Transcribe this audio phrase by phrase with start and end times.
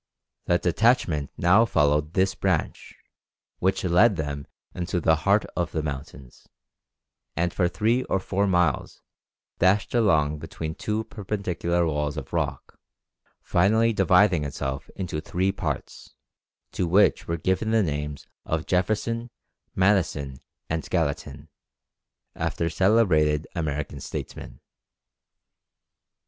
[0.45, 2.95] "]The detachment now followed this branch,
[3.59, 6.47] which led them into the heart of the mountains,
[7.35, 9.03] and for three or four miles
[9.59, 12.79] dashed along between two perpendicular walls of rock,
[13.43, 16.15] finally dividing itself into three parts,
[16.71, 19.29] to which were given the names of Jefferson,
[19.75, 21.47] Madison, and Galatin,
[22.35, 24.61] after celebrated American statesmen.